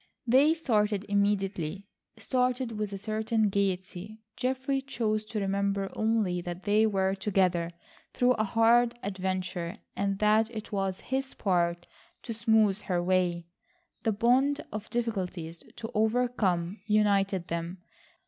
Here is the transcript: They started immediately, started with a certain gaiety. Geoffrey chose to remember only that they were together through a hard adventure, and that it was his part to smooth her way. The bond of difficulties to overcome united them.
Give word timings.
They 0.25 0.55
started 0.55 1.05
immediately, 1.07 1.85
started 2.17 2.71
with 2.71 2.91
a 2.91 2.97
certain 2.97 3.49
gaiety. 3.49 4.17
Geoffrey 4.35 4.81
chose 4.81 5.23
to 5.25 5.39
remember 5.39 5.91
only 5.95 6.41
that 6.41 6.63
they 6.63 6.87
were 6.87 7.13
together 7.13 7.69
through 8.11 8.31
a 8.31 8.43
hard 8.43 8.97
adventure, 9.03 9.77
and 9.95 10.17
that 10.17 10.49
it 10.55 10.71
was 10.71 11.01
his 11.01 11.35
part 11.35 11.85
to 12.23 12.33
smooth 12.33 12.81
her 12.81 13.03
way. 13.03 13.45
The 14.01 14.11
bond 14.11 14.65
of 14.71 14.89
difficulties 14.89 15.63
to 15.75 15.91
overcome 15.93 16.79
united 16.87 17.49
them. 17.49 17.83